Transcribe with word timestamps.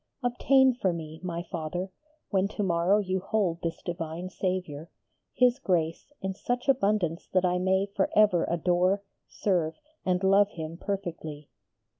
Obtain 0.23 0.73
for 0.73 0.91
me, 0.91 1.21
my 1.23 1.43
Father, 1.51 1.91
when 2.31 2.47
to 2.47 2.63
morrow 2.63 2.97
you 2.97 3.19
hold 3.19 3.61
this 3.61 3.83
divine 3.83 4.29
Saviour, 4.31 4.89
His 5.31 5.59
grace 5.59 6.11
in 6.23 6.33
such 6.33 6.67
abundance 6.67 7.27
that 7.27 7.45
I 7.45 7.59
may 7.59 7.85
for 7.95 8.09
ever 8.15 8.45
adore, 8.45 9.03
serve, 9.27 9.75
and 10.03 10.23
love 10.23 10.49
Him 10.53 10.75
perfectly. 10.77 11.49